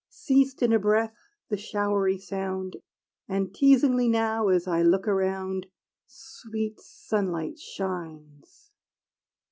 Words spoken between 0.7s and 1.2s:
a breath